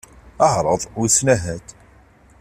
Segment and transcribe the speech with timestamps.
[0.53, 1.67] Ԑreḍ, wissen ahat.